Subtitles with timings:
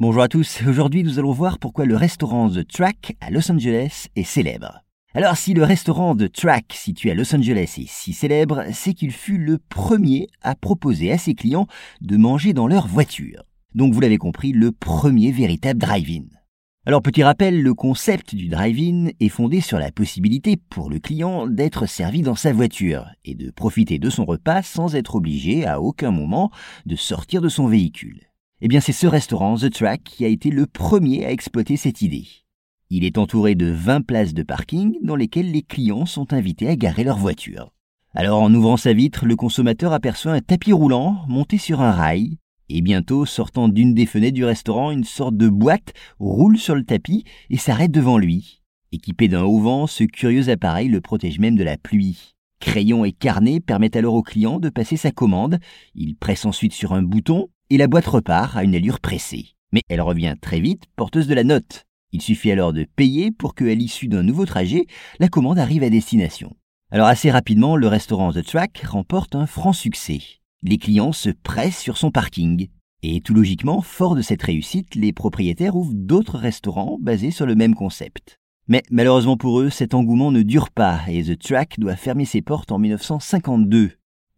[0.00, 4.06] Bonjour à tous, aujourd'hui nous allons voir pourquoi le restaurant The Track à Los Angeles
[4.14, 4.84] est célèbre.
[5.12, 9.10] Alors si le restaurant The Track situé à Los Angeles est si célèbre, c'est qu'il
[9.10, 11.66] fut le premier à proposer à ses clients
[12.00, 13.42] de manger dans leur voiture.
[13.74, 16.26] Donc vous l'avez compris, le premier véritable drive-in.
[16.86, 21.48] Alors petit rappel, le concept du drive-in est fondé sur la possibilité pour le client
[21.48, 25.80] d'être servi dans sa voiture et de profiter de son repas sans être obligé à
[25.80, 26.52] aucun moment
[26.86, 28.27] de sortir de son véhicule.
[28.60, 32.02] Eh bien, c'est ce restaurant, The Track, qui a été le premier à exploiter cette
[32.02, 32.26] idée.
[32.90, 36.74] Il est entouré de 20 places de parking dans lesquelles les clients sont invités à
[36.74, 37.72] garer leur voiture.
[38.14, 42.38] Alors, en ouvrant sa vitre, le consommateur aperçoit un tapis roulant monté sur un rail,
[42.68, 46.84] et bientôt, sortant d'une des fenêtres du restaurant, une sorte de boîte roule sur le
[46.84, 48.62] tapis et s'arrête devant lui.
[48.90, 52.34] Équipé d'un haut vent, ce curieux appareil le protège même de la pluie.
[52.58, 55.60] Crayon et carnet permettent alors au client de passer sa commande.
[55.94, 59.54] Il presse ensuite sur un bouton et la boîte repart à une allure pressée.
[59.72, 61.84] Mais elle revient très vite, porteuse de la note.
[62.12, 64.86] Il suffit alors de payer pour qu'à l'issue d'un nouveau trajet,
[65.18, 66.56] la commande arrive à destination.
[66.90, 70.20] Alors assez rapidement, le restaurant The Track remporte un franc succès.
[70.62, 72.68] Les clients se pressent sur son parking.
[73.02, 77.54] Et tout logiquement, fort de cette réussite, les propriétaires ouvrent d'autres restaurants basés sur le
[77.54, 78.38] même concept.
[78.68, 82.42] Mais malheureusement pour eux, cet engouement ne dure pas et The Track doit fermer ses
[82.42, 83.92] portes en 1952.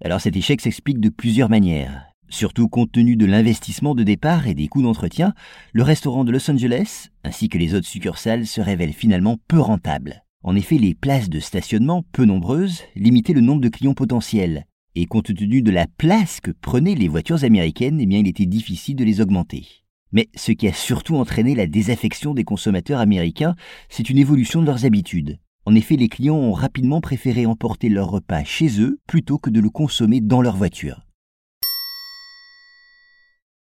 [0.05, 2.09] Alors cet échec s'explique de plusieurs manières.
[2.31, 5.34] Surtout compte tenu de l'investissement de départ et des coûts d'entretien,
[5.73, 10.23] le restaurant de Los Angeles, ainsi que les autres succursales, se révèlent finalement peu rentables.
[10.45, 14.64] En effet, les places de stationnement, peu nombreuses, limitaient le nombre de clients potentiels.
[14.95, 18.97] Et compte tenu de la place que prenaient les voitures américaines, eh il était difficile
[18.97, 19.67] de les augmenter.
[20.12, 23.56] Mais ce qui a surtout entraîné la désaffection des consommateurs américains,
[23.89, 25.39] c'est une évolution de leurs habitudes.
[25.67, 29.61] En effet, les clients ont rapidement préféré emporter leur repas chez eux plutôt que de
[29.61, 31.09] le consommer dans leur voiture.